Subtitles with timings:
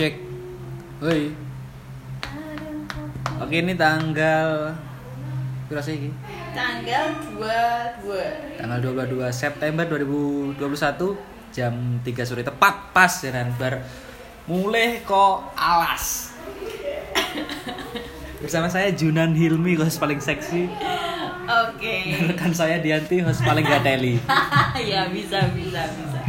[0.00, 0.16] cek.
[1.04, 1.28] Woi.
[3.40, 4.72] Oke ini tanggal
[5.68, 6.08] Berapa sih ini?
[6.56, 10.56] Tanggal 22 Tanggal 22 September 2021
[11.52, 13.84] jam 3 sore tepat pas ya kan bar
[14.48, 16.32] mulai kok alas.
[18.40, 20.64] Bersama saya Junan Hilmi host paling seksi
[21.44, 24.16] Oke dan rekan saya Dianti host paling gateli.
[24.80, 26.20] Ya bisa bisa bisa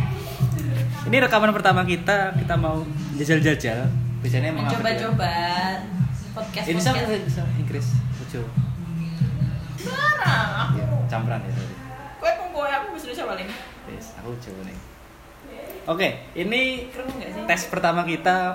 [1.08, 2.84] Ini rekaman pertama kita, kita mau
[3.22, 3.86] jajal-jajal.
[4.26, 4.66] Biasanya emang?
[4.66, 5.34] Mencoba-coba
[6.34, 8.42] podcast Ini sama bisa Inggris, lucu.
[9.82, 11.76] Barang Ya, campuran ya tadi.
[12.18, 13.50] Kue kue aku bisa Indonesia paling
[13.90, 14.78] Yes, aku coba nih.
[15.90, 16.08] Oke,
[16.38, 17.42] ini gak sih?
[17.50, 18.54] tes pertama kita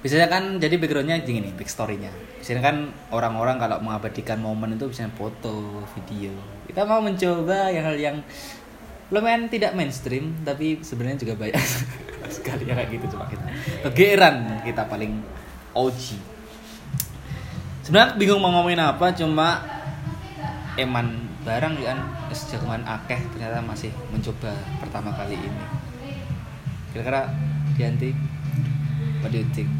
[0.00, 2.08] biasanya kan jadi backgroundnya gini nih, backstorynya
[2.40, 2.76] biasanya kan
[3.12, 6.32] orang-orang kalau mengabadikan momen itu biasanya foto, video
[6.64, 8.16] kita mau mencoba yang hal yang
[9.10, 11.58] lumayan tidak mainstream tapi sebenarnya juga banyak
[12.36, 13.42] sekali ya kayak gitu cuma kita.
[13.90, 15.18] Kegeeran kita paling
[15.74, 16.18] OG
[17.82, 19.66] sebenarnya bingung mau ngomongin apa cuma
[20.78, 21.98] eman barang kan
[22.30, 25.64] jagoan akeh ternyata masih mencoba pertama kali ini.
[26.94, 27.34] Kira-kira
[27.74, 28.14] Dianti
[29.22, 29.70] what do you think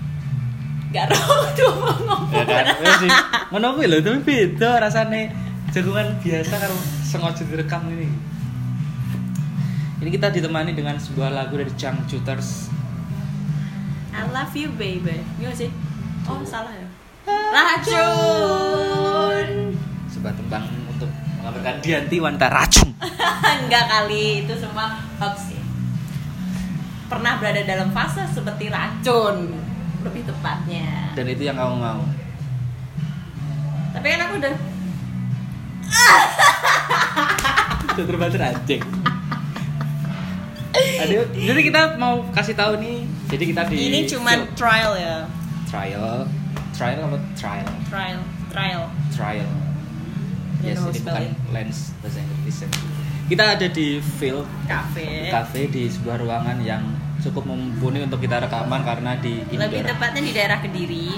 [0.91, 2.35] Gak tau tuh mau ngomong.
[2.35, 2.67] Ya kan?
[2.99, 3.11] Sih.
[3.55, 5.31] Ngono lho tapi beda rasane.
[5.71, 6.75] Jagungan biasa karo
[7.07, 8.11] sengaja direkam ini
[10.01, 12.81] ini kita ditemani dengan sebuah lagu dari Chang Shooters
[14.11, 15.23] I love you baby.
[15.39, 15.71] Iya sih?
[16.27, 16.85] Oh salah ya.
[17.31, 17.89] Racun.
[20.11, 21.09] Sebuah tembang untuk
[21.41, 22.91] mengabarkan Dianti wanita racun.
[23.65, 25.55] Enggak kali Itu semua hoax
[27.09, 29.57] Pernah berada dalam fase seperti racun.
[30.05, 31.15] Lebih tepatnya.
[31.17, 32.03] Dan itu yang kamu mau.
[33.97, 34.55] Tapi kan aku udah
[37.91, 39.00] Sudah terbaca anjing
[41.01, 42.99] Aduh, jadi kita mau kasih tahu nih.
[43.27, 45.17] Jadi kita di Ini cuman trial ya
[45.65, 46.27] trial,
[46.73, 48.21] trial apa trial, Trial
[48.51, 49.49] Trial trial.
[50.61, 51.25] Ya, Yes, ini bukan
[51.57, 52.59] lens bahasa Inggris.
[53.27, 53.87] Kita ada di
[54.19, 56.83] field Cafe cafe di sebuah ruangan yang
[57.23, 59.89] cukup mumpuni untuk kita rekaman karena di Lebih indoor.
[59.89, 61.09] tepatnya di daerah Kediri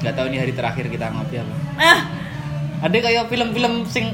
[0.00, 1.54] Gak tahu ini hari terakhir kita ngopi apa.
[1.76, 2.00] Ah,
[2.82, 4.12] Ada kayak film-film sing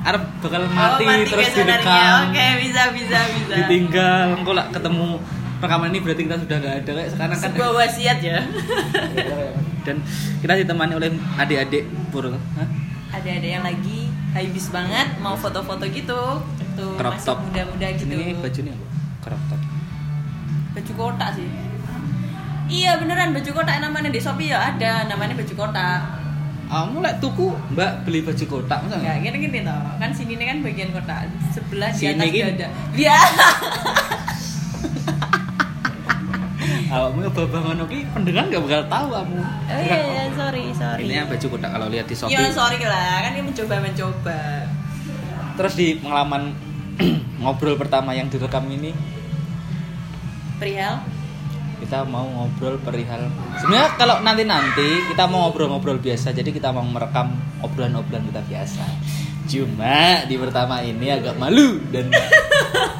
[0.00, 1.76] Arab bakal mati, oh, terus ke sananya.
[1.76, 2.20] direkam.
[2.32, 3.54] Oke, bisa bisa bisa.
[3.60, 5.20] ditinggal engkau lah ketemu
[5.60, 8.38] rekaman ini berarti kita sudah nggak ada kayak sekarang kan Sebuah wasiat ya.
[9.86, 9.96] dan
[10.40, 12.32] kita ditemani oleh adik-adik pur?
[13.10, 16.22] Ada-ada yang lagi habis banget mau foto-foto gitu.
[16.56, 18.14] Itu crop masih top muda-muda gitu.
[18.16, 18.86] ini bajunya apa
[19.20, 19.60] crop top
[20.70, 21.48] Baju kotak sih.
[22.70, 26.19] Iya beneran baju kotak namanya di Shopee ya ada namanya baju kotak.
[26.70, 29.80] Kamu lek tuku mbak beli baju kotak masa Enggak nggak gini gini toh.
[29.98, 31.26] Kan sini ini kan bagian kotak.
[31.50, 32.46] Sebelah di Sini atas gini.
[32.48, 32.66] ada.
[32.94, 33.18] Ya.
[36.90, 41.06] awakmu babang ngono ki pendengar nggak bakal tahu kamu Oh iya iya sorry sorry.
[41.06, 44.40] ini yang baju kotak kalau lihat di shopee Ya sorry lah kan dia mencoba mencoba.
[45.54, 46.50] terus di pengalaman
[47.40, 48.90] ngobrol pertama yang direkam ini
[50.58, 50.98] Perihal
[51.80, 56.84] kita mau ngobrol perihal sebenarnya kalau nanti nanti kita mau ngobrol-ngobrol biasa jadi kita mau
[56.84, 57.32] merekam
[57.64, 58.84] obrolan-obrolan kita biasa.
[59.50, 62.12] Cuma di pertama ini agak malu dan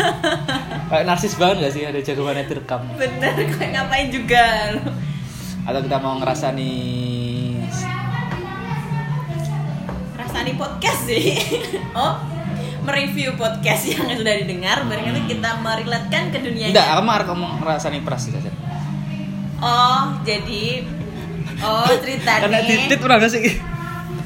[0.91, 4.75] kayak narsis banget gak sih ada jagoannya direkam bener kayak ngapain juga?
[5.69, 7.61] Atau kita mau ngerasa nih
[10.17, 11.37] rasani podcast sih.
[11.95, 12.41] Oh
[12.81, 17.87] mereview podcast yang sudah didengar barangkali kita meriletkan ke dunia enggak aku mau kamu ngerasa
[17.93, 18.55] nih pras Kaset.
[19.61, 20.65] Oh jadi
[21.61, 23.43] oh cerita karena titit pernah gak sih?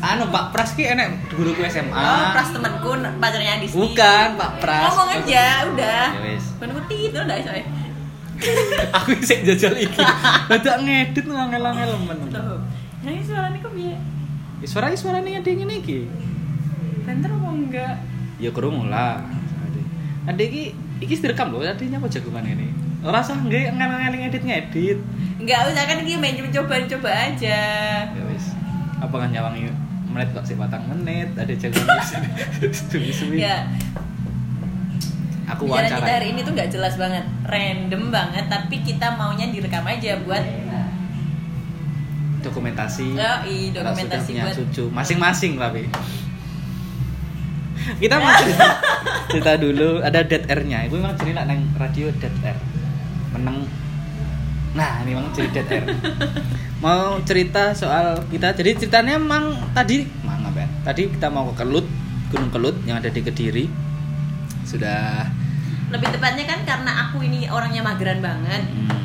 [0.05, 4.83] Anu Pak Pras ki enek guruku SMA oh pras temanku pacarnya di bukan Pak Pras.
[4.93, 6.05] Ngomong aja udah.
[6.13, 6.45] Ya wis.
[6.89, 7.65] tit udah soalnya.
[9.01, 10.05] Aku sih jajal iki.
[10.51, 12.19] Dadak ngedit ngangel-angel men.
[12.31, 12.61] Loh
[13.05, 14.01] nah ini suaranya kok biar
[14.65, 16.09] Ya, suara suara nih ada yang ini ki
[17.05, 17.95] Bentar apa enggak?
[18.41, 19.21] Ya kerungu lah.
[20.25, 20.73] Ada iki
[21.05, 24.99] iki direkam loh tadinya apa jagungan ini rasa enggak ngangel ngedit ngedit.
[25.37, 27.61] Enggak usah kan ini main coba coba aja.
[28.09, 28.57] Ya wis.
[28.97, 29.69] Apa kan nyawangi
[30.09, 31.37] menit kok sih batang menit?
[31.37, 32.01] Ada jagungan
[32.89, 33.69] suwi suwi ya.
[35.45, 39.53] Aku Bicara kita wawancara hari ini tuh nggak jelas banget, random banget, tapi kita maunya
[39.53, 40.41] direkam aja buat
[42.41, 43.17] dokumentasi.
[43.17, 44.85] Oh, i, dokumentasi punya buat cucu.
[44.89, 45.85] Masing-masing tapi
[48.01, 48.67] kita mau cerita,
[49.29, 50.89] cerita dulu ada dead air-nya.
[50.89, 52.57] Itu memang cerita nang radio dead air
[53.45, 53.69] menang
[54.75, 55.85] nah ini memang air
[56.81, 60.69] mau cerita soal kita jadi ceritanya emang tadi mang apa ya?
[60.83, 61.87] tadi kita mau ke Kelut
[62.33, 63.69] Gunung Kelut yang ada di Kediri
[64.65, 65.29] sudah
[65.93, 69.03] lebih tepatnya kan karena aku ini orangnya mageran banget hmm,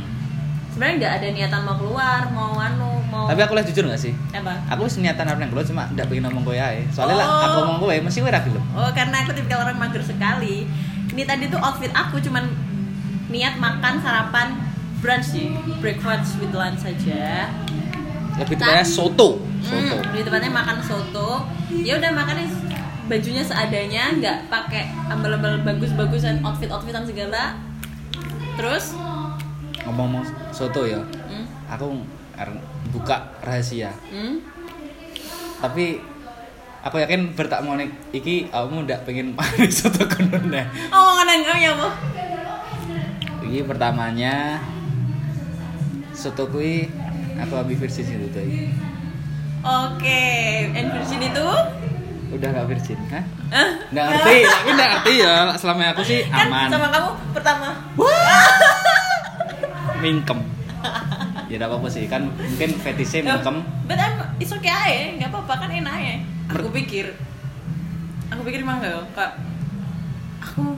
[0.74, 4.14] sebenarnya nggak ada niatan mau keluar mau anu mau Tapi aku lah jujur gak sih?
[4.34, 6.86] apa Aku wis niatan arep nang keluar cuma ndak pengen ngomong kowe ae.
[6.90, 7.42] Soalnya lah Oh.
[7.46, 8.64] aku ngomong kowe mesti kowe ra gelem.
[8.74, 10.66] oh karena aku tipikal orang mager sekali
[11.10, 12.50] ini tadi tuh outfit aku cuman
[13.30, 14.48] niat makan sarapan
[15.00, 15.48] brunch sih
[15.78, 17.48] breakfast with lunch saja
[18.36, 19.36] Lebih tepatnya soto.
[19.60, 19.96] Soto.
[19.96, 21.30] Hmm, di tempatnya makan soto
[21.70, 22.48] ya udah makannya
[23.06, 27.58] bajunya seadanya nggak pakai ambal-ambal bagus-bagusan outfit-outfitan segala
[28.56, 28.96] terus
[29.80, 31.00] Ngomong-ngomong soto ya.
[31.00, 32.00] hmm, Aku
[32.36, 33.90] are- buka rahasia.
[34.08, 34.40] hmm,
[35.60, 36.00] Tapi
[36.80, 40.08] aku yakin bertakmu nih iki kamu ndak pengen makan soto
[40.88, 41.88] omongan yang kamu ya bu
[43.50, 44.62] Iki pertamanya
[46.14, 46.86] soto kui
[47.40, 48.46] aku ambil versi sih tuh
[49.66, 50.22] oke
[50.78, 51.48] and virgin itu
[52.30, 53.26] Udah gak virgin, hah?
[53.50, 55.36] ah, Nggak ngerti, tapi nggak ngerti ya.
[55.58, 56.70] Selama aku sih kan aman.
[56.70, 57.70] sama kamu pertama
[59.98, 60.40] Mingkem.
[61.50, 63.66] Ya udah apa-apa sih, kan mungkin fetishnya mingkem.
[63.90, 66.16] but I'm, it's okay aja nggak apa-apa kan enak ya
[66.54, 67.18] aku pikir
[68.30, 69.32] aku pikir emang gak kak
[70.38, 70.78] aku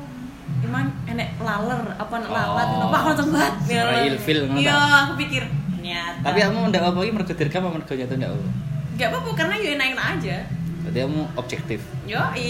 [0.72, 2.32] emang enek laler apa Oh.
[2.32, 6.82] lalat apa aku langsung banget Secara ilfil, ngono iya aku pikir ternyata Tapi kamu ndak
[6.82, 8.50] apa-apa iki mergo direkam apa mergo nyatu ndak apa?
[8.92, 10.38] nggak apa-apa karena ya enak-enak aja
[10.82, 11.80] Berarti kamu objektif.
[12.04, 12.50] yo i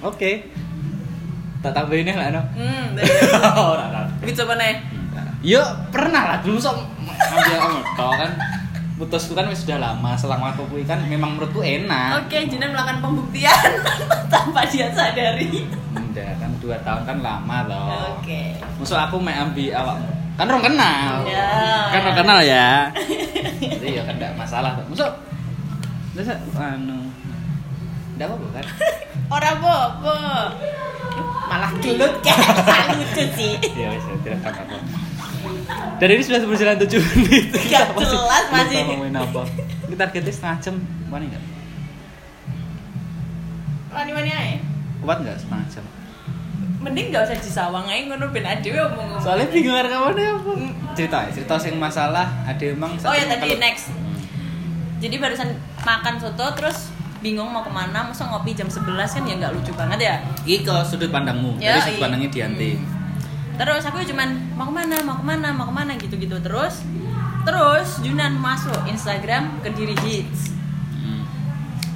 [0.00, 0.32] Oke.
[1.60, 2.42] Tak tambahin lah no.
[2.56, 2.86] hmm
[3.70, 4.00] Ora ora.
[4.10, 4.74] coba nih
[5.40, 5.60] Ya
[5.92, 7.56] pernah lah dulu sok ambil
[7.94, 8.30] kamu kan
[8.94, 13.02] putusku kan wis sudah lama selang waktu kui kan memang menurutku enak oke Jinan melakukan
[13.02, 13.52] pembuktian
[14.32, 15.66] tanpa dia sadari
[16.14, 18.42] Enggak kan dua tahun kan lama loh oke.
[18.78, 21.12] Musuh aku mau ambil awakmu kan orang kenal.
[21.26, 21.50] Ya.
[21.90, 22.68] kan orang kenal ya.
[23.60, 25.10] Jadi ya kan enggak masalah Musuh
[26.14, 27.10] Masa anu.
[28.14, 28.64] Enggak apa-apa kan?
[29.34, 30.14] Orang bobo
[31.44, 32.38] malah gelut kayak
[32.94, 33.58] lucu sih.
[33.74, 34.78] Ya wis ya, tidak apa-apa.
[35.98, 37.44] Dan ini sudah berjalan 7 menit.
[37.50, 38.78] Gak Kita masih- jelas, masih.
[38.78, 39.40] lupa ngomongin apa.
[39.84, 40.74] Kita targetnya setengah jam.
[41.08, 41.42] Wani nggak?
[43.90, 44.58] Wani wani aja.
[45.00, 45.84] kuat nggak setengah jam
[46.84, 49.24] Mending gak usah disawang aja ngono ben adewe omong ngomong.
[49.24, 50.52] soalnya bingung arek kapan apa
[50.92, 53.88] cerita ya cerita sing masalah ada emang Oh ya tadi kalau- next.
[55.00, 55.48] Jadi barusan
[55.80, 59.72] makan soto terus bingung mau ke mana, masa ngopi jam 11 kan ya nggak lucu
[59.72, 60.14] banget ya.
[60.44, 62.70] Iki ke sudut pandangmu, Ya, jadi sudut pandangnya Dianti.
[62.76, 62.84] Hmm.
[63.54, 66.84] Terus aku cuman mau ke mana, mau ke mana, mau ke mana gitu-gitu terus.
[67.44, 70.52] Terus Junan masuk Instagram ke diri hits.
[70.94, 71.24] Hmm.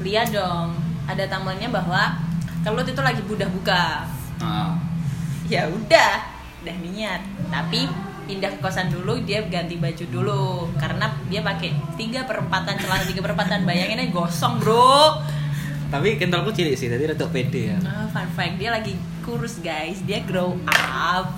[0.01, 2.17] Lihat dong, ada tampilannya bahwa
[2.61, 4.05] kalau itu lagi budah buka.
[4.39, 4.75] Ah.
[5.49, 6.13] ya udah
[6.63, 7.21] udah niat.
[7.49, 7.89] Tapi
[8.29, 10.45] pindah ke kosan dulu dia ganti baju dulu.
[10.77, 13.65] Karena dia pakai tiga perempatan celana tiga perempatan.
[13.65, 15.25] Bayangin aja gosong bro.
[15.89, 17.79] Tapi kentalku cilik sih, tadi rada pede ya.
[17.81, 18.93] Ah, fun fact dia lagi
[19.25, 20.05] kurus guys.
[20.05, 21.33] Dia grow up.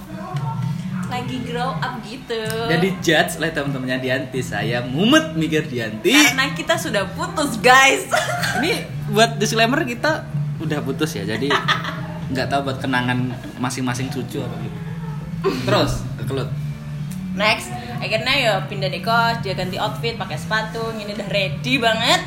[1.07, 2.39] Lagi grow up gitu.
[2.67, 6.15] Jadi judge oleh teman-temannya Dianti, saya mumet mikir Dianti.
[6.15, 8.11] karena kita sudah putus guys.
[8.59, 10.27] Ini buat disclaimer kita
[10.59, 11.51] udah putus ya, jadi
[12.31, 14.79] nggak tahu buat kenangan masing-masing cucu apa gitu.
[15.67, 16.51] Terus kekelut.
[17.31, 17.71] next
[18.03, 22.21] akhirnya ya pindah di kos dia ganti outfit pakai sepatu ini udah ready banget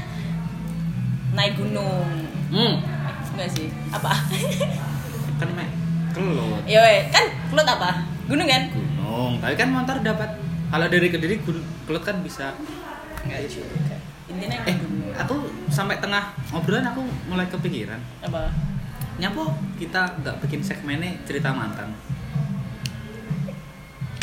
[1.36, 2.08] naik gunung.
[2.54, 2.80] Hmm,
[3.36, 4.14] enggak sih apa?
[5.42, 5.70] Kan mek
[6.14, 6.62] kelut.
[6.70, 8.06] ya weh, kan kelut apa?
[8.30, 8.70] Gunung kan?
[8.70, 10.30] Gunung, tapi kan motor dapat.
[10.70, 11.42] Kalau dari kediri
[11.90, 12.54] kelut kan bisa.
[13.26, 13.98] Enggak juga.
[14.30, 15.10] Intinya eh gunung.
[15.18, 15.36] aku
[15.74, 17.98] sampai tengah obrolan aku mulai kepikiran.
[18.22, 18.54] Apa
[19.22, 19.44] nyapa
[19.78, 21.94] kita nggak bikin segmennya cerita mantan.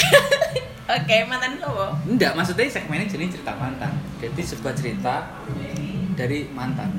[0.90, 1.94] Oke mantan apa?
[2.06, 3.92] Enggak maksudnya segmennya jenis cerita mantan.
[4.18, 5.30] Jadi sebuah cerita
[6.18, 6.90] dari mantan.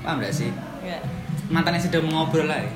[0.00, 0.48] Paham nggak sih?
[0.80, 2.72] Enggak mantan yang sedang mengobrol lah ya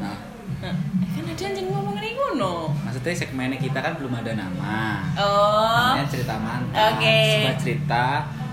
[0.00, 0.16] nah.
[0.60, 0.76] Eh,
[1.16, 5.00] kan ada anjing ngomong ini ngono maksudnya segmennya kita kan belum ada nama.
[5.16, 5.96] Oh.
[5.96, 7.00] Namanya cerita mantan.
[7.00, 7.16] Oke.
[7.16, 8.04] sebuah cerita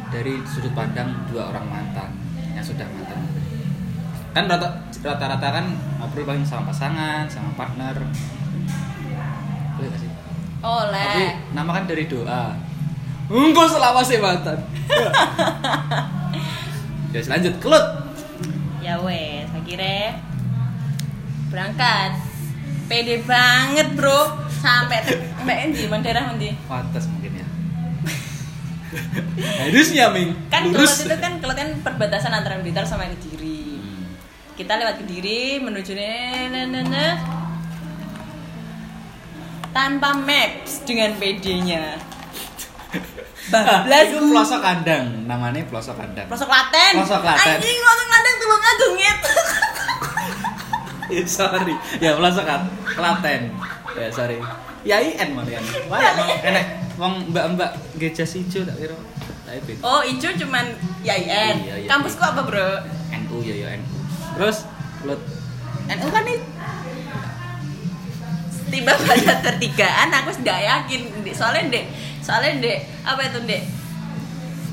[0.08, 2.10] dari sudut pandang dua orang mantan
[2.56, 3.17] yang sudah mantan
[4.38, 5.66] kan rata- rata-rata kan
[5.98, 7.98] ngobrol paling sama pasangan sama partner.
[9.78, 10.12] Boleh gak sih?
[10.62, 11.24] Oh tapi
[11.58, 12.54] nama kan dari doa.
[13.28, 14.62] Engkau selama si mantan.
[17.08, 17.56] Ya lanjut.
[17.64, 17.86] Kelut.
[18.84, 20.20] Ya saya kira
[21.50, 22.20] berangkat.
[22.92, 24.46] Pede banget bro.
[24.60, 25.88] Sampai sampai endi?
[25.88, 26.52] Mang daerah endi?
[26.68, 27.48] Pantas mungkin ya.
[29.66, 30.36] Harusnya Ming.
[30.52, 33.57] Kan kelut itu kan kelut kan perbatasan antara Blitar sama Kediri.
[34.58, 37.08] Kita lewat Kediri menuju ne- ne- ne- ne.
[39.70, 42.02] tanpa maps dengan PD-nya
[43.54, 47.62] bablas itu pelosok kandang namanya pelosok kandang pelosok Klaten Pelosok Klaten.
[47.62, 48.96] anjing pelosok Klaten tulung agung
[51.08, 52.46] Ya, sorry ya pelosok
[52.98, 53.42] Klaten
[53.94, 54.42] ya sorry
[54.82, 55.60] Ya IN ya
[56.18, 56.66] mau enek
[56.98, 58.96] wong mbak-mbak nggih jas ijo tak kira.
[59.86, 60.66] Oh, ijo cuman
[61.04, 61.56] YIN.
[61.64, 61.88] Iya, iya.
[61.88, 62.84] Kampusku apa, Bro?
[63.12, 63.97] NU ya ya NU.
[64.38, 64.58] Terus
[65.04, 65.22] lut
[65.88, 66.40] NU kan nih
[68.68, 71.32] Tiba pada tertigaan aku sudah yakin Dek.
[71.32, 71.86] soalnya dek
[72.20, 73.64] soalnya dek apa itu dek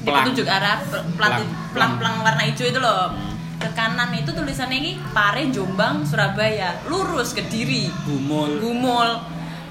[0.04, 0.78] di petunjuk arah
[1.16, 1.48] Pelang.
[1.72, 1.92] pelang.
[1.96, 3.08] pelang warna hijau itu loh.
[3.56, 6.76] Ke kanan itu tulisannya ini Pare Jombang Surabaya.
[6.84, 7.88] Lurus ke Diri.
[8.04, 8.60] Gumul.
[8.60, 9.10] Gumul.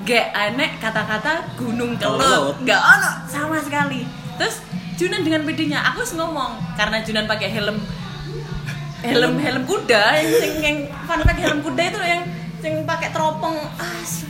[0.04, 2.58] Gak aneh kata-kata Gunung Kelut.
[2.66, 4.04] Gak ono sama sekali.
[4.42, 7.78] Terus Junan dengan pedenya aku ngomong karena Junan pakai helm
[9.04, 12.22] helm helm kuda yang yang, yang fun fact helm kuda itu yang
[12.64, 14.24] yang pakai teropong as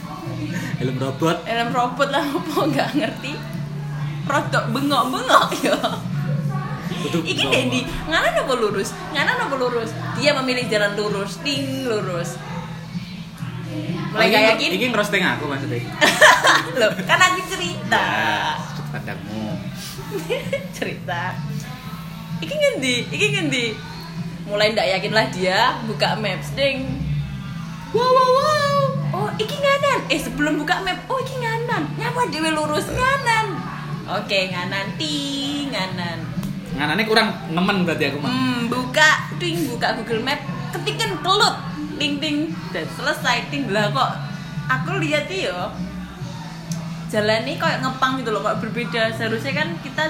[0.81, 1.37] Helm robot.
[1.45, 3.33] helm robot lah apa nggak ngerti
[4.25, 5.77] rodok bengok bengok ya
[7.03, 7.51] Iki.
[7.51, 8.95] Dendi, nganan apa lurus?
[9.11, 9.91] Nganan apa lurus?
[10.15, 12.39] Dia memilih jalan lurus, ting lurus.
[14.15, 14.69] Mulai gak yakin?
[14.71, 15.83] Iki ngerosting aku maksudnya.
[16.79, 17.99] Loh, kan aku cerita.
[17.99, 19.45] Ya, sudut pandangmu.
[20.79, 21.35] cerita.
[22.39, 22.95] Iki ngendi?
[23.11, 23.65] Iki ngendi?
[24.43, 26.99] Mulai ndak yakin lah dia buka maps ding.
[27.93, 28.77] Wow wow wow.
[29.13, 30.09] Oh, iki nganan.
[30.09, 31.85] Eh, sebelum buka map, oh iki nganan.
[32.01, 33.53] Nyapa dhewe lurus nganan.
[34.09, 36.19] Oke, nganan ting nganan.
[36.73, 38.33] Nganane kurang nemen berarti aku mah.
[38.33, 40.41] Hmm, buka, ting, buka Google Map,
[40.73, 41.55] ketikan kelut,
[42.01, 44.11] ting ting, dan selesai ting lah kok.
[44.73, 45.69] Aku lihat ya,
[47.13, 49.13] jalan ini kayak ngepang gitu loh, kok berbeda.
[49.13, 50.09] Seharusnya kan kita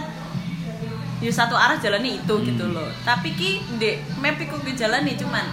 [1.24, 2.46] ya satu arah jalannya itu Hmm.
[2.46, 2.89] gitu loh.
[3.01, 5.46] Tapi ki di map iku ke jalan nih cuman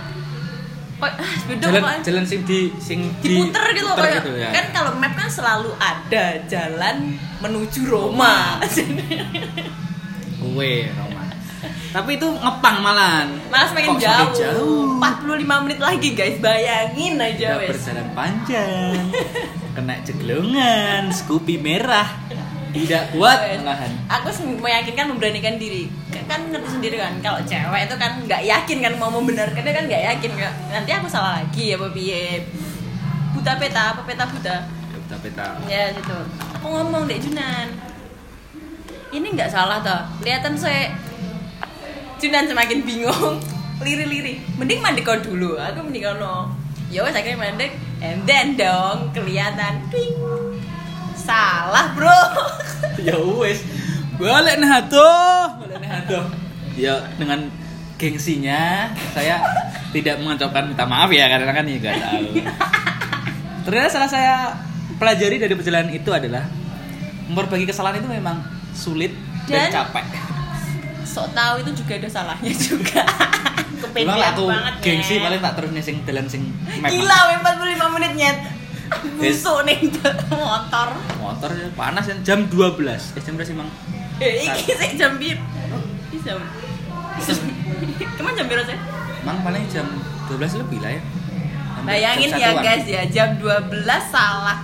[0.99, 1.13] kok
[1.49, 2.05] beda Jalan kok.
[2.05, 4.51] jalan sing di sing diputer gitu loh kayak gitu ya.
[4.51, 6.97] kan kalau map kan selalu ada jalan
[7.39, 8.59] menuju Roma.
[10.37, 11.25] Gue Roma.
[11.91, 13.27] Tapi itu ngepang malan.
[13.49, 14.85] Malah semakin Kok semakin jauh.
[14.97, 17.71] 45 menit lagi guys, bayangin aja Udah wes.
[17.75, 18.95] berjalan panjang.
[19.71, 22.07] Kena jeglongan, Scoopy merah.
[22.71, 23.91] Tidak kuat menahan.
[24.07, 24.31] Aku
[24.63, 25.91] meyakinkan memberanikan diri.
[26.15, 29.85] Kan, kan ngerti sendiri kan kalau cewek itu kan nggak yakin kan mau membenarkannya kan
[29.91, 30.55] nggak yakin nggak.
[30.71, 32.47] Nanti aku salah lagi ya piye.
[33.35, 34.57] Buta peta apa peta buta?
[34.91, 35.47] Ya, Peta-peta.
[35.67, 36.19] Ya gitu.
[36.61, 37.67] Aku ngomong dek Junan.
[39.11, 40.03] Ini nggak salah toh.
[40.23, 40.95] Kelihatan saya
[42.23, 43.43] Junan semakin bingung.
[43.87, 44.39] Liri-liri.
[44.61, 45.59] Mending mandi kau dulu.
[45.59, 46.55] Aku mending kono.
[46.91, 47.75] Ya wes akhirnya mandek.
[47.99, 49.89] And then dong kelihatan.
[49.91, 50.50] Twing.
[51.21, 52.21] Salah bro.
[53.07, 53.61] ya wes.
[54.21, 56.25] Balik nah tuh balik nah tuh
[56.77, 57.49] ya dengan
[57.97, 59.41] gengsinya saya
[59.93, 62.29] tidak mengucapkan minta maaf ya karena kan ya gak tahu.
[63.69, 64.35] Ternyata salah saya
[64.97, 66.45] pelajari dari perjalanan itu adalah
[67.29, 68.41] memperbagi kesalahan itu memang
[68.73, 69.13] sulit
[69.49, 70.07] dan, Dan- capek.
[71.05, 73.03] Sok tahu itu juga ada salahnya juga.
[73.81, 76.53] Kepedean banget gengsi paling tak terus nih sing dalan sing
[76.87, 78.39] Gila, weh, 45 menit nyet.
[79.17, 79.79] Busuk nih
[80.31, 80.89] motor.
[81.17, 83.71] motor ya, panas kan jam 12 eh jam berapa sih mang
[84.19, 85.39] Eh, iki sih jam bir.
[86.09, 86.37] Iki jam.
[87.97, 88.77] Ke mana jam biru sih?
[89.21, 89.85] mang paling jam
[90.27, 91.03] 12 lebih lah ya
[91.71, 93.73] Jam- Bayangin jam ya guys ya, jam 12
[94.07, 94.59] salah.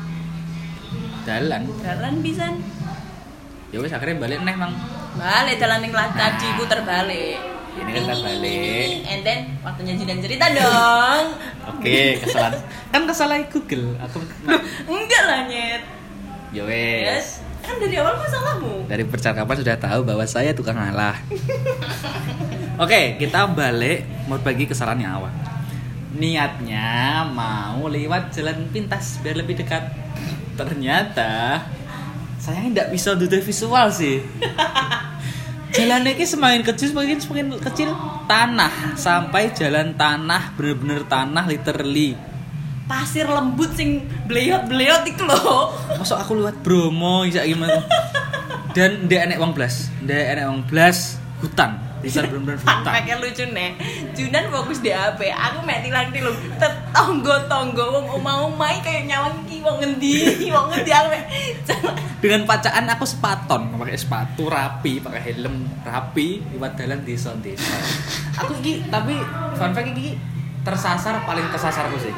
[1.22, 2.46] jalan Jalan bisa.
[3.66, 4.72] ya wes akhirnya balik neh mang
[5.14, 6.12] Balik jalan Nah.
[6.12, 7.40] tadi puter balik.
[7.76, 8.88] Ini kan kita balik.
[9.06, 11.24] And then waktunya Jidan cerita dong.
[11.68, 14.18] oke kesalahan kan kesalahan Google aku
[14.86, 15.82] Enggak lah nyet.
[16.50, 16.64] ya Yes.
[16.64, 17.26] wes
[17.60, 18.86] Kan dari awal masalahmu.
[18.86, 21.18] dari percakapan sudah tahu bahwa saya tukang ngalah
[22.82, 25.32] oke kita balik mau bagi kesalahan yang awal
[26.12, 26.86] niatnya
[27.26, 29.82] mau lewat jalan pintas biar lebih dekat
[30.54, 31.60] ternyata
[32.38, 34.22] saya tidak bisa duduk visual sih
[35.74, 37.88] jalannya ini semakin kecil semakin semakin kecil.
[38.26, 42.18] Tanah sampai jalan tanah bener-bener tanah literally.
[42.86, 45.74] Pasir lembut sing bleot-bleot iku lho.
[45.98, 47.82] Masuk aku lewat Bromo bisa gimana
[48.76, 53.44] dan dia enek wong blas dia enek wong blas hutan bisa bener-bener Fun fact lucu
[53.50, 53.70] nih.
[54.14, 59.82] Junan fokus di HP, aku mek tilang tilang tetonggo-tonggo wong omah-omah kayak nyawang ki wong
[59.82, 61.08] ngendi, wong ngendi aku
[62.26, 67.76] dengan pacaan aku sepaton pakai sepatu rapi pakai helm rapi lewat jalan desa desa.
[68.40, 69.14] Aku iki tapi
[69.54, 70.16] fun fact iki
[70.64, 72.14] tersasar paling kesasarku sih.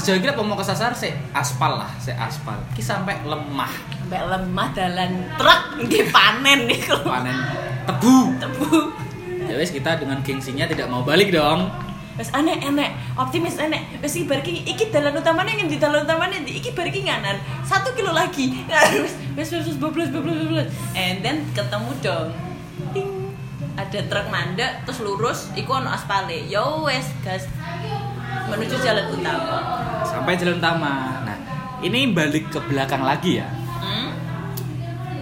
[0.00, 2.56] Sejauh ini mau kesasar sih aspal lah sih aspal.
[2.72, 3.70] Ki sampai lemah.
[4.00, 7.36] Sampai lemah dalan truk nggih panen nih panen
[7.84, 8.16] tebu.
[8.40, 9.03] Tebu.
[9.54, 11.70] Ya wes kita dengan gengsinya tidak mau balik dong
[12.14, 13.98] Wes aneh enek, optimis enek.
[13.98, 16.46] Wes iki bar iki dalan utamane ngendi dalan utamane?
[16.46, 17.42] Iki bar iki nganan.
[17.66, 18.54] Satu kilo lagi.
[19.34, 20.70] Wes wes wes wes bablas bablas bablas.
[20.94, 22.30] And then ketemu dong.
[22.94, 23.34] Ting.
[23.74, 26.46] Ada truk mandek terus lurus iku ono aspale.
[26.46, 27.50] Yo wes gas
[28.46, 29.58] menuju jalan utama.
[30.04, 31.38] sampai jalan utama nah
[31.82, 33.48] ini balik ke belakang lagi ya?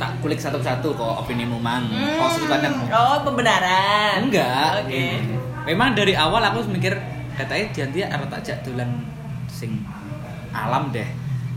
[0.02, 2.26] Tak kulik satu-satu kok opinimu mang Hmm.
[2.28, 4.18] sudut pandangmu Oh, pembenaran.
[4.20, 4.90] enggak Oke.
[4.90, 5.38] gini.
[5.62, 6.90] memang dari awal aku mikir
[7.32, 8.90] katanya Dianti harus tak jak dolan
[9.46, 9.78] sing
[10.50, 11.06] alam deh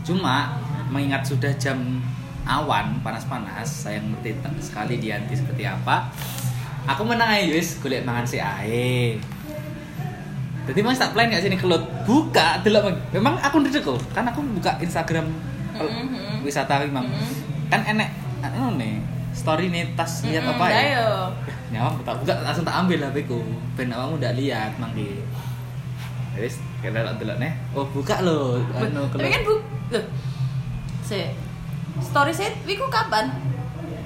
[0.00, 0.54] cuma
[0.86, 1.98] mengingat sudah jam
[2.44, 4.30] awan panas-panas saya ngerti
[4.62, 6.06] sekali Dianti seperti apa
[6.86, 9.18] aku menang aja wis golek mangan si ae
[10.64, 12.98] jadi mas tak plan gak sini kelut buka delok Mang.
[13.12, 15.26] memang aku ndedek kok kan aku buka Instagram
[15.72, 16.42] pel- Mhm.
[16.42, 17.34] wisata memang Mhm.
[17.66, 19.00] kan enek anu nih
[19.32, 21.04] story nih tas lihat Mm-mm, apa ya?
[21.72, 23.38] nyawa tak buka langsung tak ambil HP ku
[23.74, 25.20] ben awakmu ndak lihat mangki
[26.36, 27.52] wis kena tak delok nih.
[27.72, 29.54] Oh buka lo anu Tapi kan bu,
[29.90, 30.04] loh,
[31.00, 31.32] se,
[31.98, 33.32] story set, wiku kapan?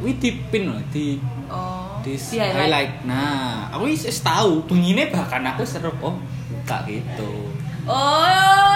[0.00, 1.18] wi dipin loh di
[1.50, 3.02] Oh, di di highlight.
[3.02, 5.90] nah aku wis tahu bengine bahkan aku seru.
[6.00, 6.14] Oh
[6.48, 7.50] buka gitu.
[7.84, 8.69] Oh,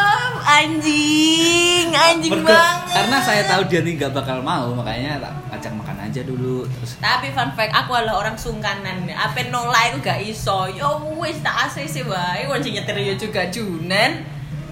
[0.55, 2.93] anjing, anjing Mergo- banget.
[2.93, 6.97] karena saya tahu dia nih nggak bakal mau makanya tak ajak makan aja dulu terus
[6.97, 9.09] Tapi fun fact, aku adalah orang sungkanan.
[9.09, 10.67] Apa nolak itu gak iso.
[10.69, 14.25] Yo wis tak ACC wae, wong sing nyetir yo juga Junen.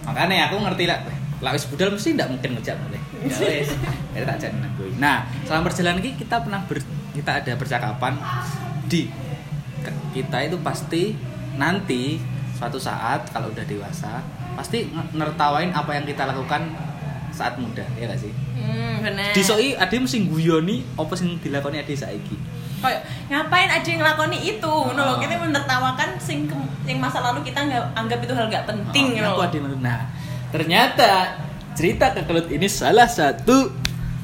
[0.03, 0.99] makanya aku ngerti lah
[1.39, 3.71] lah wis budal mesti ndak mungkin ngejak boleh ya wis
[4.11, 4.59] ya tak jadi
[4.99, 8.19] nah selama perjalanan ini kita pernah ber, kita ada percakapan
[8.87, 9.07] di
[10.11, 11.15] kita itu pasti
[11.55, 12.19] nanti
[12.53, 14.23] suatu saat kalau udah dewasa
[14.55, 16.69] pasti nertawain apa yang kita lakukan
[17.31, 19.33] saat muda ya gak sih Hmm, bener.
[19.33, 22.37] disoi ade mesti guyoni apa sing dilakoni ade saiki
[22.79, 25.19] Kayak ngapain aja yang ngelakoni itu ngono lho Oh.
[25.19, 29.29] kita menertawakan sing ke- yang masa lalu kita nggak anggap itu hal nggak penting Oh,
[29.29, 29.47] aku lho.
[29.47, 30.01] ade menurut- nah
[30.51, 31.11] ternyata
[31.73, 33.71] cerita kekelut ini salah satu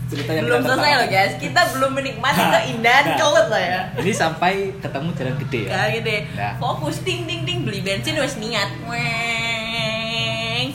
[0.07, 3.17] cerita yang belum selesai loh guys kita belum menikmati Nah, keindahan nah.
[3.17, 6.53] kelut loh ya ini sampai ketemu jalan gede ya ya gitu Nah.
[6.59, 9.48] fokus ting ting ting beli bensin wes niat Weng,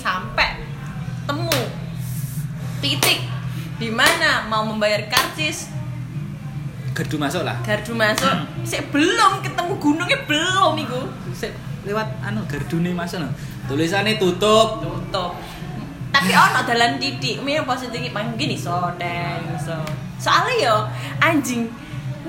[0.04, 0.60] sampai
[1.24, 1.56] temu
[2.84, 3.24] titik
[3.80, 5.72] di mana mau membayar karcis.
[6.94, 7.58] Gerdu masuk lah.
[7.64, 8.36] Gardu masuk.
[8.68, 11.02] Sih belum ketemu gunungnya belum iku.
[11.88, 13.32] Lewat anu gardune masuk no.
[13.72, 14.84] tulisannya tutup.
[14.84, 15.40] Tutup.
[16.14, 19.74] Tapi ono dalan titik mi apa sih tinggi mungkin iso deng iso
[20.22, 20.76] soalnya yo
[21.18, 21.66] anjing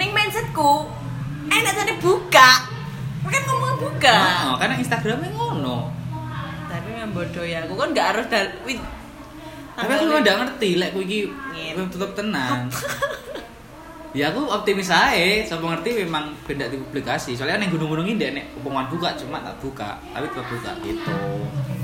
[0.00, 0.88] neng mindsetku
[1.50, 2.50] enak tadi buka.
[3.24, 4.18] Kan ngomong buka.
[4.48, 6.03] Oh, karena Instagramnya ngono
[6.74, 7.62] tapi bodoh ya.
[7.64, 8.78] Aku kan nggak harus dal wih
[9.74, 11.18] tapi aku tanggal- nggak ngerti lek like, iki
[11.50, 11.72] Ngin.
[11.74, 12.70] belum tutup tenang
[14.18, 17.34] ya aku optimis aja sama ngerti memang beda di publikasi.
[17.34, 19.98] Soalnya neng gunung-gunung ini nek pengumuman buka cuma tak buka.
[20.14, 21.14] Tapi tetap buka gitu.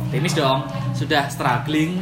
[0.06, 0.62] Optimis dong.
[0.94, 1.98] Sudah struggling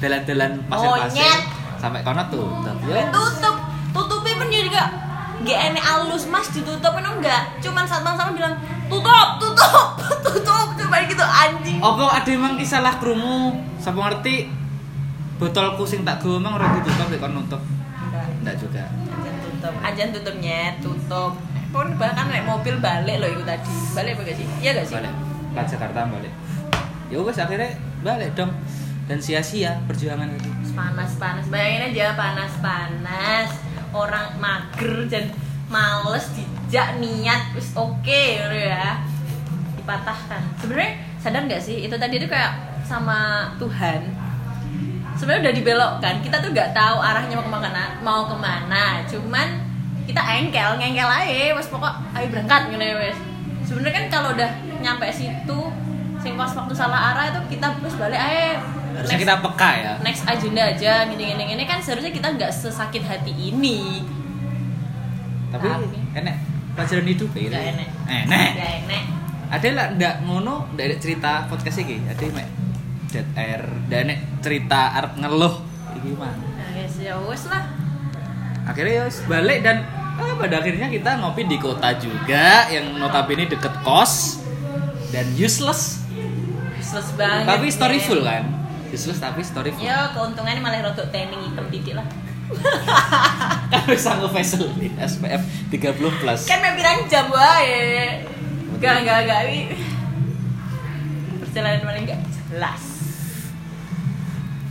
[0.00, 1.36] dalan-dalan pasir-pasir
[1.76, 3.56] sampai kono tutup ya tutup.
[3.92, 4.82] Tutupnya pun juga
[5.50, 8.54] enek alus mas ditutup kan enggak cuman saat bang sama bilang
[8.86, 14.46] tutup tutup tutup cuma gitu anjing Oh kok ada emang salah krumu Sapa ngerti
[15.42, 17.62] botolku sing tak gue emang ora ditutup lek kon nutup
[18.08, 21.32] enggak enggak juga Anjan tutup, anjan tutupnya tutup.
[21.70, 23.70] Pun bahkan naik mobil balik loh itu tadi.
[23.94, 24.46] Balik apa gak sih?
[24.58, 24.94] Iya gak sih?
[24.98, 25.14] balik
[25.52, 26.32] plat Jakarta balik
[27.12, 28.52] ya wes akhirnya balik dong
[29.04, 31.44] dan sia-sia perjuangan itu Panas panas.
[31.52, 33.52] Bayangin aja panas panas.
[33.92, 35.28] Orang mager dan
[35.68, 39.00] males dijak niat wis oke gitu ya.
[39.78, 40.42] Dipatahkan.
[40.58, 44.22] Sebenarnya sadar nggak sih itu tadi itu kayak sama Tuhan
[45.16, 49.48] sebenarnya udah dibelokkan kita tuh nggak tahu arahnya mau ke mana mau ke mana cuman
[50.02, 53.18] kita engkel ngengkel aja mas pokok ayo berangkat gitu ya wes
[53.62, 54.50] sebenarnya kan kalau udah
[54.82, 55.60] nyampe situ
[56.18, 58.58] sing pas waktu salah arah itu kita terus balik aja
[58.96, 59.92] harusnya kita peka ya.
[60.04, 64.04] next agenda aja gini gini gini kan seharusnya kita nggak sesakit hati ini.
[65.52, 65.98] Tapi Tapi.
[66.16, 66.36] enek
[66.72, 67.88] pelajaran hidup ya enek.
[68.08, 68.50] enek.
[68.88, 69.04] Enek.
[69.52, 72.00] Ada lah ndak ngono ndak ada cerita podcast iki.
[72.08, 72.48] Ada mek
[73.12, 75.54] dead air enek cerita arep ngeluh
[76.00, 76.32] iki mah.
[76.32, 77.64] Nah guys ya wes lah.
[78.64, 79.84] Akhirnya ya wis balik dan
[80.16, 84.40] ah, pada akhirnya kita ngopi di kota juga yang notabene deket kos
[85.12, 86.00] dan useless.
[86.80, 88.06] Useless banget tapi story men.
[88.08, 88.61] full kan
[88.92, 89.88] useless tapi story full.
[89.88, 92.04] Ya keuntungannya malah rotok tanning hitam titik lah.
[93.72, 94.68] Kan bisa nge-facial
[95.00, 96.40] SPF 30 plus.
[96.44, 98.20] Kan mau bilang jam wae.
[98.76, 99.72] Gak gak gak wi.
[101.40, 102.82] Perjalanan paling gak jelas.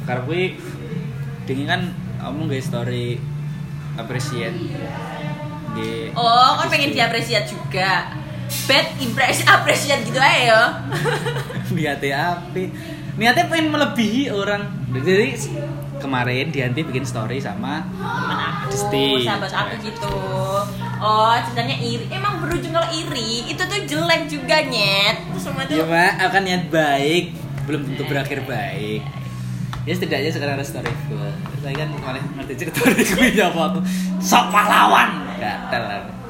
[0.06, 0.42] Karena gue
[1.50, 1.82] dingin kan
[2.22, 3.18] kamu nggak story
[3.98, 4.54] appreciate
[5.74, 8.14] di oh kan pengen diapresiat juga.
[8.68, 10.62] Bad impression appreciate gitu aja ya
[11.72, 12.64] niatnya apa
[13.20, 14.64] niatnya pengen melebihi orang.
[14.92, 15.36] Jadi
[16.02, 19.28] kemarin Dianti bikin story sama teman aku Adisti.
[19.28, 20.16] sahabat aku gitu.
[21.02, 22.06] Oh ceritanya iri.
[22.10, 25.18] Emang berujung kalau iri itu tuh jelek juga nyet.
[25.30, 27.26] Itu semua tuh ya mak akan niat baik
[27.70, 29.02] belum tentu berakhir baik.
[29.82, 31.30] ya setidaknya sekarang ada story gue
[31.66, 33.80] saya kan malah ngerti cerita story gue ya apa aku.
[34.22, 35.10] Sok pahlawan.
[35.42, 36.22] Gak telan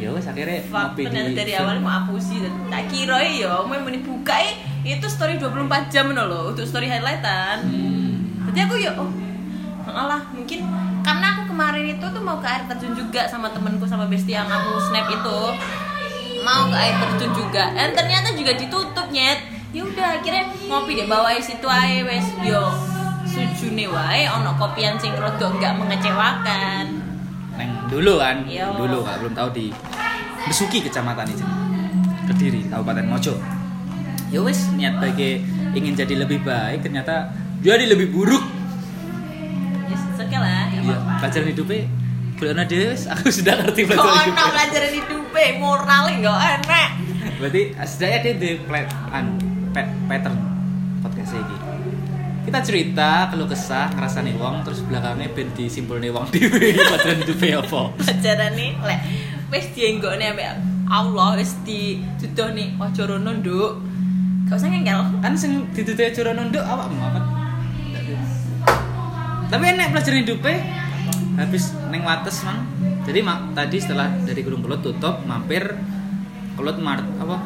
[0.00, 2.40] ya wes akhirnya Fuck, ngopi di dari awal mau hapusi
[2.72, 7.64] tak kira ya mau mau dibuka eh, itu story 24 jam loh untuk story highlightan
[7.68, 8.48] Hmm.
[8.48, 9.10] jadi aku ya oh
[9.90, 10.62] alah mungkin
[11.02, 14.46] karena aku kemarin itu tuh mau ke air terjun juga sama temenku sama bestie yang
[14.46, 15.38] aku snap itu
[16.40, 19.42] mau ke air terjun juga dan ternyata juga ditutup nyet
[19.74, 22.62] ya udah akhirnya ngopi deh bawa situ aja wes yo
[23.26, 26.86] sujune wae ono kopian sing rada nggak mengecewakan
[27.58, 28.72] Neng dulu kan, Iya.
[28.72, 29.68] dulu kak belum tahu di
[30.40, 31.44] Besuki kecamatan itu,
[32.24, 33.36] Kediri, Kabupaten Mojo.
[34.30, 38.42] Ya wes niat bagi ingin jadi lebih baik ternyata jadi lebih buruk.
[39.84, 40.80] ya oke lah ya
[41.18, 41.82] pelajaran hidupnya
[42.32, 44.48] Bulan Deus, aku sudah ngerti Kok pelajaran hidupnya.
[44.48, 46.90] pelajaran hidupe moralnya nggak enak.
[47.36, 49.24] Berarti setidaknya dia di plan, an,
[49.70, 50.36] pa- pattern
[51.04, 51.56] podcast ini.
[52.40, 57.80] Kita cerita keluh kesah ngerasani wong terus belakangnya ben disimpulne wong dhewe pelajaran hidupnya apa.
[58.00, 59.00] Pelajaran nih, lek
[59.52, 60.48] wis dienggokne ambek
[60.88, 63.72] Allah wis dituduhne ojo rono nduk.
[64.50, 65.00] Gak usah ngengkel.
[65.22, 67.24] kan sing ditutup curah nunduk awak banget
[69.50, 70.56] tapi enek pelajaran hidupnya
[71.34, 72.66] habis neng wates mang
[73.02, 75.74] jadi mak tadi setelah dari Gunung Kelut tutup mampir
[76.54, 77.36] Kelut Mart apa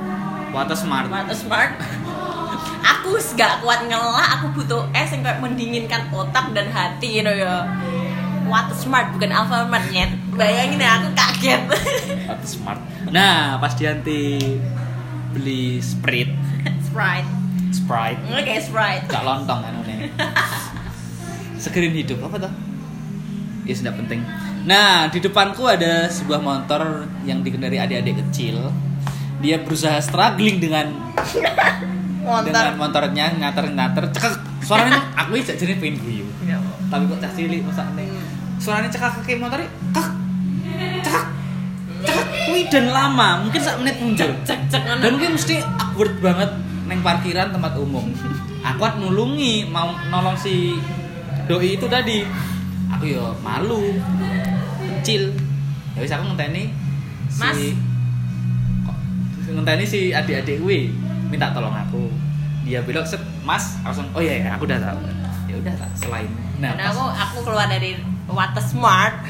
[0.53, 1.81] wates Mart Mata smart.
[2.85, 7.65] Aku gak kuat ngelak, aku butuh es yang kayak mendinginkan otak dan hati gitu ya.
[8.45, 10.13] What smart bukan Alfamart nyet.
[10.37, 11.63] Bayangin ya aku kaget.
[12.29, 14.41] wates Mart nah pas Dianti
[15.33, 16.54] beli Sprite
[16.95, 17.31] Sprite.
[17.75, 18.21] Sprite.
[18.31, 19.05] Oke, Sprite.
[19.11, 20.15] gak lontong kan ini.
[21.63, 22.53] Segerin hidup apa tuh
[23.67, 24.23] ya sudah penting.
[24.63, 28.71] Nah di depanku ada sebuah motor yang dikendarai adik-adik kecil.
[29.43, 30.95] Dia berusaha struggling dengan
[32.47, 32.79] dengan Motor.
[32.79, 36.25] motornya ngater-ngater cekak suaranya aku bisa jadi pengen guyu.
[36.47, 36.63] Ya.
[36.87, 38.07] tapi kok cah cilik masa nih.
[38.63, 40.09] Suaranya cekak kaki motornya kak
[41.03, 41.27] cekak
[42.07, 43.43] cekak kuwi dan lama.
[43.43, 44.31] Mungkin sak menit muncul.
[44.47, 44.83] Cek cek.
[45.03, 46.53] Dan mungkin mesti awkward banget
[46.85, 48.05] neng parkiran tempat umum.
[48.63, 50.77] Aku kan nulungi mau nolong si
[51.45, 52.25] doi itu tadi.
[52.91, 53.97] Aku yo malu
[54.95, 55.33] kecil.
[55.93, 56.73] Ya wis aku ngenteni
[57.35, 57.55] Mas.
[57.55, 57.75] si
[58.83, 58.97] kok
[59.51, 60.91] ngenteni si adik-adik gue
[61.29, 62.09] minta tolong aku.
[62.65, 64.99] Dia bilang set mas langsung oh iya ya aku udah tahu.
[65.47, 66.31] Ya udah tak selain.
[66.57, 69.21] Nah Dan pas- aku aku keluar dari water smart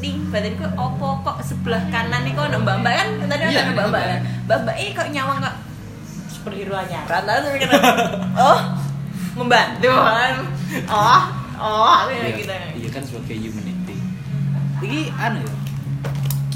[0.00, 3.08] di batinku opo kok sebelah kanan nih kok mbak mbak kan?
[3.26, 4.04] Tadi Iya, ada mbak mbak mbak.
[4.06, 4.20] kan?
[4.46, 5.54] Mbak mbak ini kok nyawang kok
[6.40, 7.70] superhero nyaran lalu saya mikir
[8.40, 8.60] oh
[9.36, 10.34] membantu kan
[10.88, 11.22] oh
[11.60, 14.00] oh aku iya, yang gitu iya kan sebagai humanity
[14.80, 15.12] ini.
[15.16, 15.54] Anu ya.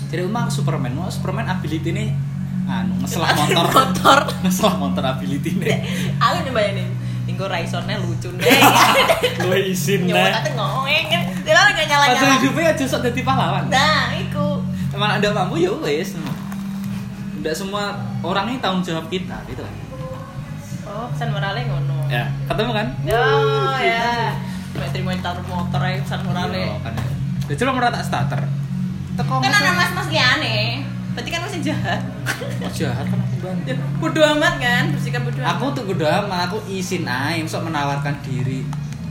[0.09, 0.93] Jadi emang Superman.
[0.95, 2.07] Mau Superman ability ini
[2.65, 4.19] anu ngeselah motor motor.
[4.47, 5.69] Ngeselah motor ability ini.
[6.17, 6.81] Aku nyobain
[7.25, 8.45] Tinggal Raisonnya lucu deh
[9.49, 13.21] gue izin Nyoba deh kata ngoeng kan Dia gak nyala pas hidupnya aja sok jadi
[13.25, 13.65] pahlawan.
[13.73, 14.47] Nah itu
[14.93, 16.13] emang ada mampu ya wes
[17.45, 19.75] tidak semua orang ini tanggung jawab kita gitu kan
[20.85, 24.33] Oh pesan moralnya ngono ya ketemu kan Oh ya.
[24.71, 26.57] Kayak terima taruh motor aja pesan morale.
[26.59, 26.93] Iya, kan
[27.45, 28.41] ya cuma merata starter
[29.15, 30.83] teko Kan ada mas-mas liane.
[31.15, 32.01] Berarti kan masih jahat.
[32.59, 35.53] Oh, jahat kan aku bantu Ya, bodo amat kan, bersikap bodo amat.
[35.53, 38.67] aku tuh kudu amat aku izin aja sok menawarkan diri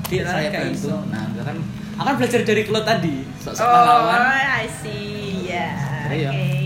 [0.06, 1.56] dia saya bantu nah kan
[1.96, 5.48] akan belajar dari Klo tadi sok sok Oh, pahlawan I see.
[5.48, 5.72] Ya.
[6.12, 6.44] Iya, Oke.
[6.60, 6.63] itu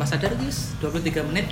[0.00, 1.44] tanpa sadar guys 23 menit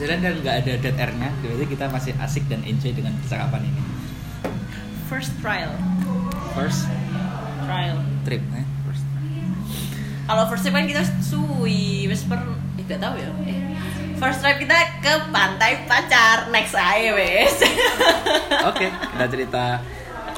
[0.00, 3.84] jalan dan nggak ada dead airnya jadi kita masih asik dan enjoy dengan percakapan ini
[5.04, 5.68] First trial.
[6.56, 6.88] first
[7.60, 8.00] Trial.
[8.24, 9.04] trip eh first
[10.24, 12.40] Kalau first trip kan kita suwi, wes per
[12.80, 13.28] eh, gak tahu ya.
[13.44, 13.76] Eh,
[14.16, 17.60] First trip kita ke pantai pacar next aja wes.
[18.72, 19.84] oke kita cerita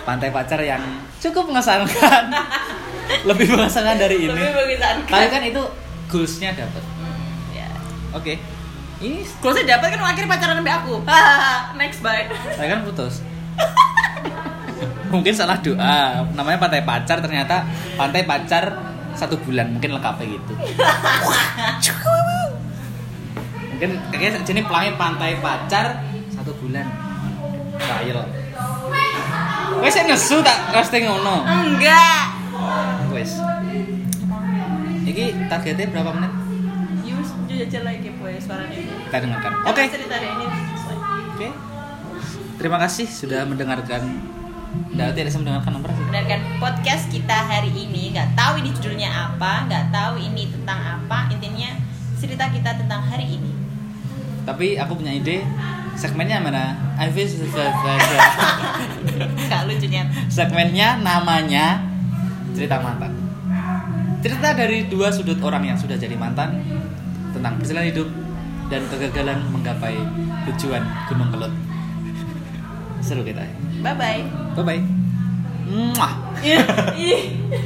[0.02, 0.82] pantai pacar yang
[1.22, 2.34] cukup mengesankan
[3.30, 5.06] lebih mengesankan dari ini Lebih mengesankan.
[5.06, 5.62] tapi kan itu
[6.10, 6.82] goalsnya dapat
[8.16, 8.34] oke.
[9.02, 10.94] Ini Kalau saya dapat kan akhirnya pacaran sama aku.
[11.80, 12.30] Next bye.
[12.54, 13.14] saya kan putus.
[15.12, 16.22] Mungkin salah doa.
[16.32, 17.66] Namanya pantai pacar ternyata
[17.98, 18.78] pantai pacar
[19.12, 20.54] satu bulan mungkin lengkapnya gitu.
[23.74, 25.98] Mungkin kayaknya jenis pelangi pantai pacar
[26.30, 26.86] satu bulan.
[27.82, 28.22] Trial
[29.82, 31.42] wes saya nesu tak roasting ngono?
[31.42, 32.24] Enggak.
[33.10, 33.34] wes.
[35.02, 36.32] Ini targetnya berapa menit
[37.52, 37.68] Lagi
[39.12, 39.52] kita dengarkan.
[39.68, 39.82] Oke.
[39.92, 40.46] cerita ini.
[40.72, 40.96] Sesuai.
[41.36, 41.48] oke.
[42.56, 44.02] Terima kasih sudah mendengarkan.
[44.72, 46.00] Nggak, tidak mendengarkan nomor sih.
[46.08, 51.28] Mendengarkan podcast kita hari ini, nggak tahu ini judulnya apa, nggak tahu ini tentang apa,
[51.28, 51.76] intinya
[52.16, 53.52] cerita kita tentang hari ini.
[54.48, 55.44] Tapi aku punya ide.
[55.92, 56.72] Segmennya mana?
[56.96, 57.36] Alvis
[59.52, 60.08] Gak lucunya.
[60.32, 61.84] segmennya namanya
[62.56, 63.12] cerita mantan.
[64.24, 66.64] Cerita dari dua sudut orang yang sudah jadi mantan
[67.42, 68.06] tentang perjalanan hidup
[68.70, 69.98] dan kegagalan menggapai
[70.46, 71.50] tujuan Gunung Kelut
[73.04, 73.42] seru kita
[73.82, 74.22] Bye bye.
[74.54, 74.82] bye bye
[75.66, 76.14] Mwah.